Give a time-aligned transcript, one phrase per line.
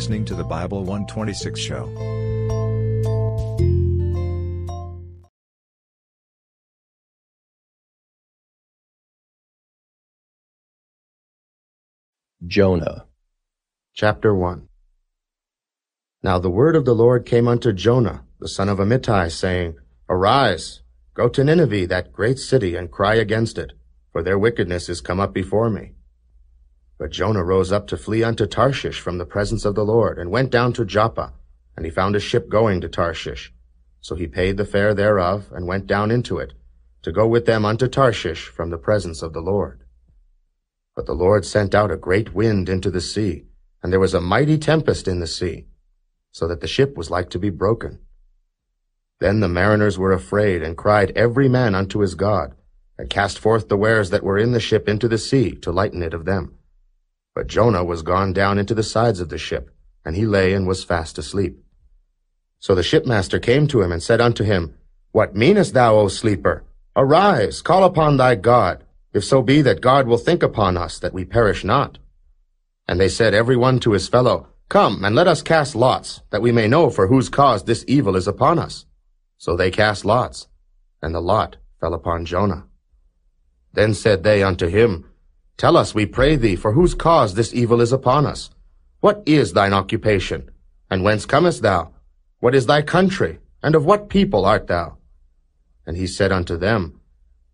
[0.00, 1.84] listening to the Bible 126 show.
[12.46, 13.04] Jonah.
[13.92, 14.68] Chapter 1
[16.22, 19.76] Now the word of the Lord came unto Jonah, the son of Amittai, saying,
[20.08, 20.80] Arise,
[21.12, 23.72] go to Nineveh, that great city, and cry against it,
[24.12, 25.92] for their wickedness is come up before me.
[27.00, 30.30] But Jonah rose up to flee unto Tarshish from the presence of the Lord, and
[30.30, 31.32] went down to Joppa,
[31.74, 33.54] and he found a ship going to Tarshish.
[34.02, 36.52] So he paid the fare thereof, and went down into it,
[37.00, 39.80] to go with them unto Tarshish from the presence of the Lord.
[40.94, 43.46] But the Lord sent out a great wind into the sea,
[43.82, 45.68] and there was a mighty tempest in the sea,
[46.32, 48.00] so that the ship was like to be broken.
[49.20, 52.54] Then the mariners were afraid, and cried every man unto his God,
[52.98, 56.02] and cast forth the wares that were in the ship into the sea, to lighten
[56.02, 56.58] it of them.
[57.34, 59.70] But Jonah was gone down into the sides of the ship,
[60.04, 61.62] and he lay and was fast asleep.
[62.58, 64.74] So the shipmaster came to him and said unto him,
[65.12, 66.64] What meanest thou, O sleeper?
[66.96, 71.14] Arise, call upon thy God, if so be that God will think upon us, that
[71.14, 71.98] we perish not.
[72.86, 76.42] And they said every one to his fellow, Come, and let us cast lots, that
[76.42, 78.86] we may know for whose cause this evil is upon us.
[79.38, 80.48] So they cast lots,
[81.00, 82.66] and the lot fell upon Jonah.
[83.72, 85.09] Then said they unto him,
[85.60, 88.48] Tell us, we pray thee, for whose cause this evil is upon us.
[89.00, 90.50] What is thine occupation?
[90.90, 91.92] And whence comest thou?
[92.38, 93.40] What is thy country?
[93.62, 94.96] And of what people art thou?
[95.86, 96.98] And he said unto them,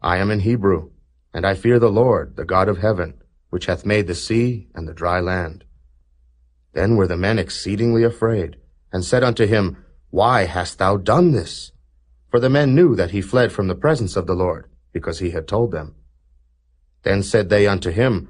[0.00, 0.92] I am an Hebrew,
[1.34, 3.20] and I fear the Lord, the God of heaven,
[3.50, 5.64] which hath made the sea and the dry land.
[6.72, 8.56] Then were the men exceedingly afraid,
[8.90, 9.76] and said unto him,
[10.08, 11.72] Why hast thou done this?
[12.30, 15.32] For the men knew that he fled from the presence of the Lord, because he
[15.32, 15.96] had told them.
[17.02, 18.28] Then said they unto him,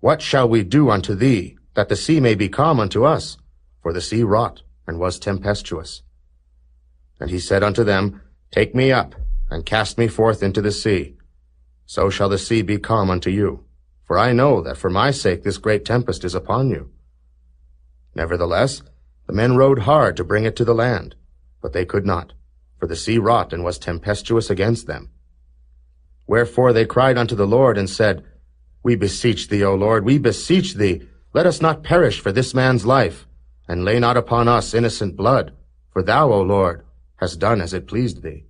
[0.00, 3.36] What shall we do unto thee, that the sea may be calm unto us?
[3.82, 6.02] For the sea wrought, and was tempestuous.
[7.20, 9.14] And he said unto them, Take me up,
[9.50, 11.16] and cast me forth into the sea.
[11.86, 13.64] So shall the sea be calm unto you.
[14.06, 16.90] For I know that for my sake this great tempest is upon you.
[18.14, 18.82] Nevertheless,
[19.26, 21.14] the men rowed hard to bring it to the land,
[21.60, 22.32] but they could not,
[22.78, 25.10] for the sea wrought and was tempestuous against them.
[26.28, 28.22] Wherefore they cried unto the Lord and said,
[28.82, 32.84] We beseech thee, O Lord, we beseech thee, let us not perish for this man's
[32.84, 33.26] life,
[33.66, 35.54] and lay not upon us innocent blood,
[35.90, 36.84] for thou, O Lord,
[37.16, 38.44] hast done as it pleased thee.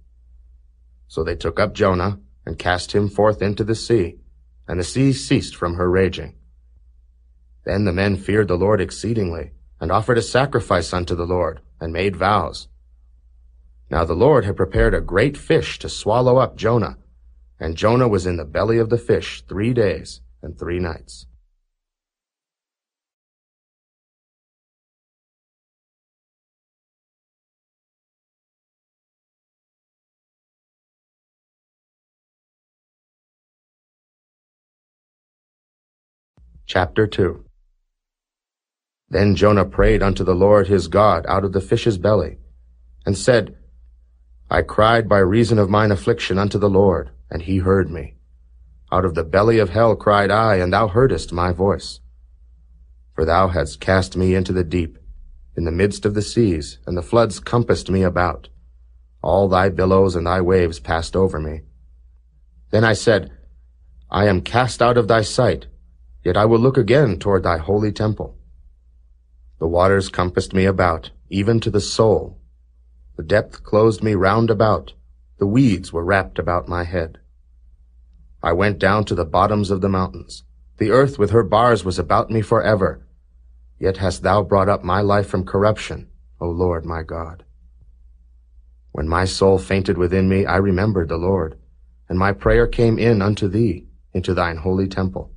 [1.07, 4.17] So they took up Jonah, and cast him forth into the sea,
[4.67, 6.35] and the sea ceased from her raging.
[7.65, 11.93] Then the men feared the Lord exceedingly, and offered a sacrifice unto the Lord, and
[11.93, 12.67] made vows.
[13.89, 16.97] Now the Lord had prepared a great fish to swallow up Jonah,
[17.61, 21.27] and Jonah was in the belly of the fish three days and three nights.
[36.67, 37.45] Chapter 2
[39.09, 42.37] Then Jonah prayed unto the Lord his God out of the fish's belly,
[43.07, 43.57] and said,
[44.51, 48.15] I cried by reason of mine affliction unto the Lord, and he heard me.
[48.91, 52.01] Out of the belly of hell cried I, and thou heardest my voice.
[53.15, 54.97] For thou hadst cast me into the deep,
[55.55, 58.49] in the midst of the seas, and the floods compassed me about.
[59.23, 61.63] All thy billows and thy waves passed over me.
[62.71, 63.31] Then I said,
[64.11, 65.67] I am cast out of thy sight,
[66.25, 68.39] yet I will look again toward thy holy temple.
[69.59, 72.38] The waters compassed me about, even to the soul.
[73.19, 74.93] The depth closed me round about.
[75.39, 77.19] The weeds were wrapped about my head.
[78.45, 80.45] I went down to the bottoms of the mountains.
[80.77, 83.05] The earth with her bars was about me for ever.
[83.81, 86.07] Yet hast thou brought up my life from corruption,
[86.41, 87.43] O Lord my God.
[88.93, 91.59] When my soul fainted within me, I remembered the Lord,
[92.09, 95.33] and my prayer came in unto thee, into thine holy temple.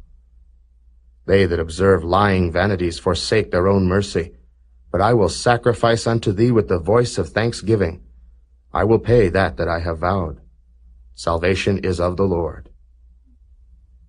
[1.25, 4.36] They that observe lying vanities forsake their own mercy,
[4.91, 8.03] but I will sacrifice unto thee with the voice of thanksgiving.
[8.73, 10.41] I will pay that that I have vowed.
[11.15, 12.69] Salvation is of the Lord.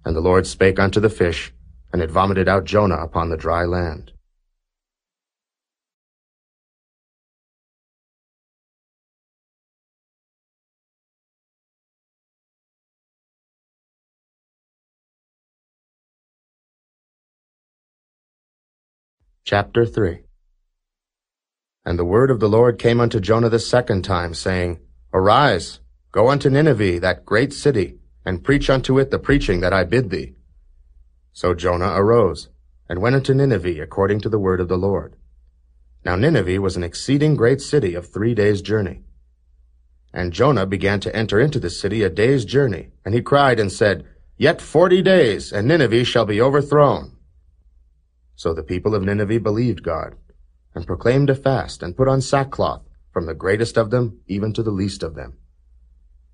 [0.04, 1.52] And the Lord spake unto the fish,
[1.92, 4.12] and it vomited out Jonah upon the dry land.
[19.44, 20.24] Chapter 3
[21.84, 24.78] and the word of the Lord came unto Jonah the second time, saying,
[25.12, 25.80] Arise,
[26.12, 30.10] go unto Nineveh, that great city, and preach unto it the preaching that I bid
[30.10, 30.34] thee.
[31.32, 32.48] So Jonah arose,
[32.88, 35.16] and went unto Nineveh according to the word of the Lord.
[36.04, 39.02] Now Nineveh was an exceeding great city of three days' journey.
[40.12, 43.72] And Jonah began to enter into the city a day's journey, and he cried and
[43.72, 44.04] said,
[44.36, 47.16] Yet forty days, and Nineveh shall be overthrown.
[48.34, 50.16] So the people of Nineveh believed God,
[50.82, 52.82] and proclaimed a fast, and put on sackcloth,
[53.12, 55.38] from the greatest of them even to the least of them.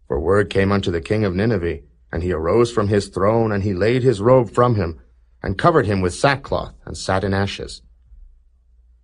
[0.06, 1.80] For word came unto the king of Nineveh,
[2.10, 5.02] and he arose from his throne, and he laid his robe from him,
[5.42, 7.82] and covered him with sackcloth, and sat in ashes.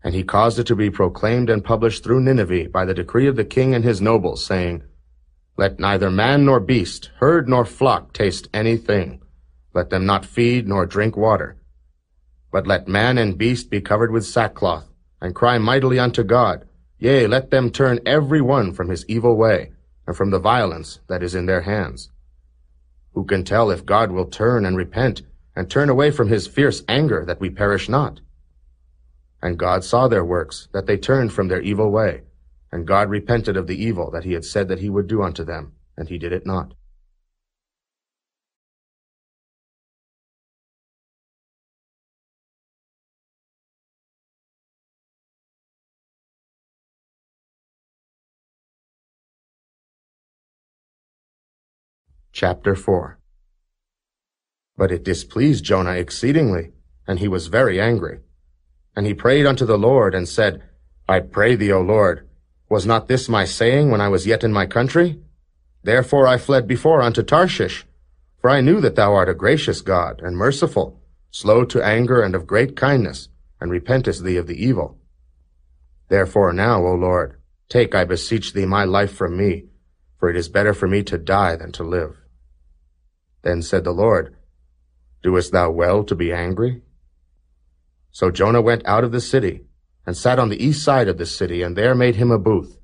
[0.03, 3.37] And he caused it to be proclaimed and published through Nineveh by the decree of
[3.37, 4.83] the king and his nobles, saying,
[5.59, 9.21] Let neither man nor beast, herd nor flock taste anything.
[9.75, 11.59] Let them not feed nor drink water.
[12.51, 14.89] But let man and beast be covered with sackcloth,
[15.21, 16.67] and cry mightily unto God.
[16.99, 19.73] Yea, let them turn every one from his evil way,
[20.07, 22.11] and from the violence that is in their hands.
[23.13, 25.23] Who can tell if God will turn and repent,
[25.55, 28.21] and turn away from his fierce anger, that we perish not?
[29.43, 32.23] And God saw their works, that they turned from their evil way.
[32.73, 35.45] And God repented of the evil that he had said that he would do unto
[35.45, 36.75] them, and he did it not.
[52.37, 53.17] Chapter 4
[54.77, 56.73] But it displeased Jonah exceedingly,
[57.07, 58.23] and he was very angry.
[58.97, 60.61] And he prayed unto the Lord, and said,
[61.09, 62.29] I pray thee, O Lord,
[62.69, 65.21] was not this my saying when I was yet in my country?
[65.85, 67.87] Therefore I fled before unto Tarshish,
[68.41, 72.35] for I knew that thou art a gracious God, and merciful, slow to anger, and
[72.35, 73.29] of great kindness,
[73.61, 74.99] and repentest thee of the evil.
[76.09, 79.67] Therefore now, O Lord, take, I beseech thee, my life from me,
[80.19, 82.19] for it is better for me to die than to live.
[83.45, 84.35] Then said the Lord,
[85.23, 86.81] Doest thou well to be angry?
[88.11, 89.67] So Jonah went out of the city,
[90.07, 92.79] and sat on the east side of the city, and there made him a booth,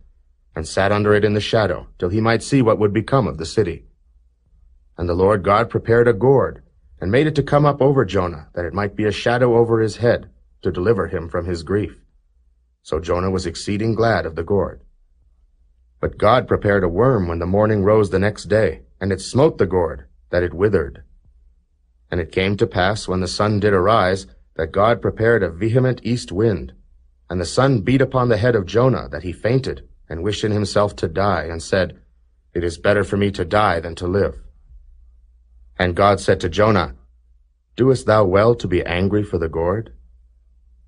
[0.54, 3.38] and sat under it in the shadow, till he might see what would become of
[3.38, 3.86] the city.
[4.98, 6.62] And the Lord God prepared a gourd,
[7.00, 9.80] and made it to come up over Jonah, that it might be a shadow over
[9.80, 10.28] his head,
[10.60, 12.02] to deliver him from his grief.
[12.82, 14.82] So Jonah was exceeding glad of the gourd.
[16.00, 19.56] But God prepared a worm when the morning rose the next day, and it smote
[19.56, 21.02] the gourd, that it withered.
[22.10, 26.00] And it came to pass, when the sun did arise, that God prepared a vehement
[26.02, 26.72] east wind,
[27.28, 30.50] and the sun beat upon the head of Jonah, that he fainted, and wished in
[30.50, 32.00] himself to die, and said,
[32.52, 34.40] It is better for me to die than to live.
[35.78, 36.96] And God said to Jonah,
[37.76, 39.92] Doest thou well to be angry for the gourd?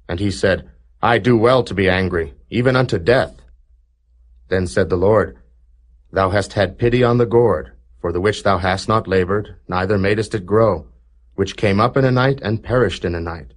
[0.09, 0.69] And he said,
[1.01, 3.41] I do well to be angry, even unto death.
[4.49, 5.39] Then said the Lord,
[6.11, 9.97] Thou hast had pity on the gourd, for the which thou hast not labored, neither
[9.97, 10.89] madest it grow,
[11.37, 13.55] which came up in a night and perished in a night.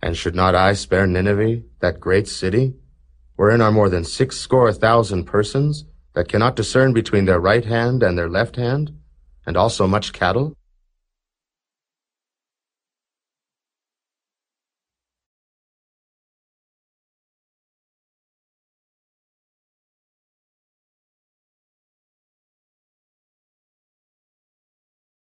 [0.00, 2.74] And should not I spare Nineveh, that great city,
[3.34, 5.84] wherein are more than six score thousand persons,
[6.14, 8.92] that cannot discern between their right hand and their left hand,
[9.44, 10.56] and also much cattle?